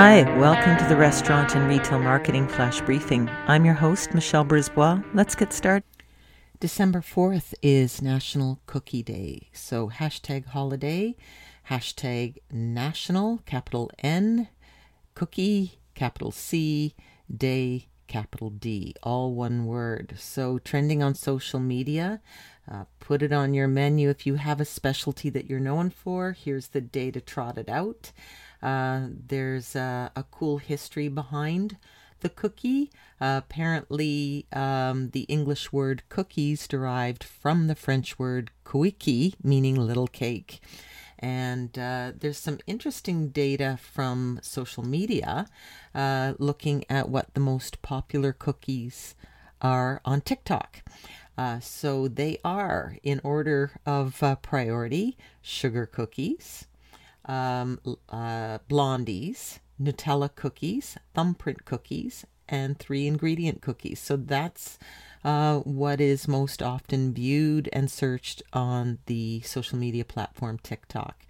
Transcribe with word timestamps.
Hi, 0.00 0.22
welcome 0.38 0.76
to 0.76 0.84
the 0.84 0.94
Restaurant 0.94 1.56
and 1.56 1.68
Retail 1.68 1.98
Marketing 1.98 2.46
Flash 2.46 2.80
Briefing. 2.82 3.28
I'm 3.48 3.64
your 3.64 3.74
host, 3.74 4.14
Michelle 4.14 4.44
Brisbois. 4.44 5.02
Let's 5.12 5.34
get 5.34 5.52
started. 5.52 5.82
December 6.60 7.00
4th 7.00 7.52
is 7.62 8.00
National 8.00 8.60
Cookie 8.66 9.02
Day. 9.02 9.48
So 9.52 9.88
hashtag 9.88 10.46
holiday, 10.46 11.16
hashtag 11.68 12.36
national, 12.48 13.38
capital 13.38 13.90
N, 13.98 14.46
cookie, 15.16 15.80
capital 15.96 16.30
C, 16.30 16.94
day, 17.36 17.88
capital 18.06 18.50
D, 18.50 18.94
all 19.02 19.34
one 19.34 19.66
word. 19.66 20.14
So 20.16 20.60
trending 20.60 21.02
on 21.02 21.16
social 21.16 21.58
media. 21.58 22.20
Uh, 22.70 22.84
put 23.00 23.20
it 23.20 23.32
on 23.32 23.52
your 23.52 23.66
menu 23.66 24.10
if 24.10 24.26
you 24.26 24.36
have 24.36 24.60
a 24.60 24.64
specialty 24.64 25.28
that 25.30 25.46
you're 25.46 25.58
known 25.58 25.90
for. 25.90 26.32
Here's 26.32 26.68
the 26.68 26.80
day 26.80 27.10
to 27.10 27.20
trot 27.20 27.58
it 27.58 27.68
out. 27.68 28.12
Uh, 28.62 29.08
there's 29.28 29.76
a, 29.76 30.10
a, 30.16 30.24
cool 30.30 30.58
history 30.58 31.08
behind 31.08 31.76
the 32.20 32.28
cookie. 32.28 32.90
Uh, 33.20 33.40
apparently, 33.44 34.46
um, 34.52 35.10
the 35.10 35.22
English 35.22 35.72
word 35.72 36.02
cookies 36.08 36.66
derived 36.66 37.22
from 37.22 37.68
the 37.68 37.74
French 37.74 38.18
word 38.18 38.50
couiqui, 38.64 39.34
meaning 39.42 39.76
little 39.76 40.08
cake. 40.08 40.60
And 41.18 41.76
uh, 41.78 42.12
there's 42.16 42.38
some 42.38 42.58
interesting 42.66 43.28
data 43.28 43.78
from 43.80 44.38
social 44.42 44.84
media 44.84 45.46
uh, 45.94 46.34
looking 46.38 46.84
at 46.88 47.08
what 47.08 47.34
the 47.34 47.40
most 47.40 47.82
popular 47.82 48.32
cookies 48.32 49.14
are 49.60 50.00
on 50.04 50.20
TikTok. 50.20 50.82
Uh, 51.36 51.60
so 51.60 52.08
they 52.08 52.38
are, 52.44 52.96
in 53.02 53.20
order 53.22 53.72
of 53.86 54.22
uh, 54.22 54.34
priority, 54.36 55.16
sugar 55.40 55.86
cookies, 55.86 56.66
um, 57.28 57.78
uh, 58.08 58.58
blondies, 58.68 59.58
Nutella 59.80 60.34
cookies, 60.34 60.96
thumbprint 61.14 61.64
cookies, 61.64 62.26
and 62.48 62.78
three 62.78 63.06
ingredient 63.06 63.60
cookies. 63.60 64.00
So 64.00 64.16
that's 64.16 64.78
uh, 65.24 65.58
what 65.58 66.00
is 66.00 66.26
most 66.26 66.62
often 66.62 67.12
viewed 67.12 67.68
and 67.72 67.90
searched 67.90 68.42
on 68.52 68.98
the 69.06 69.40
social 69.42 69.78
media 69.78 70.04
platform 70.04 70.58
TikTok. 70.62 71.26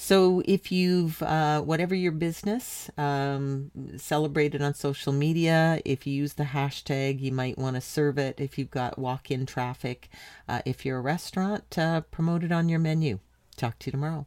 So 0.00 0.42
if 0.44 0.70
you've, 0.70 1.20
uh, 1.24 1.60
whatever 1.60 1.92
your 1.92 2.12
business, 2.12 2.88
um, 2.96 3.72
celebrated 3.96 4.62
on 4.62 4.74
social 4.74 5.12
media, 5.12 5.80
if 5.84 6.06
you 6.06 6.14
use 6.14 6.34
the 6.34 6.44
hashtag, 6.44 7.20
you 7.20 7.32
might 7.32 7.58
want 7.58 7.74
to 7.74 7.80
serve 7.80 8.16
it. 8.16 8.40
If 8.40 8.58
you've 8.58 8.70
got 8.70 8.96
walk 8.96 9.30
in 9.30 9.44
traffic, 9.44 10.08
uh, 10.48 10.62
if 10.64 10.86
you're 10.86 10.98
a 10.98 11.02
restaurant, 11.02 11.76
uh, 11.76 12.02
promote 12.02 12.44
it 12.44 12.52
on 12.52 12.68
your 12.68 12.78
menu. 12.78 13.18
Talk 13.56 13.80
to 13.80 13.86
you 13.88 13.92
tomorrow. 13.92 14.26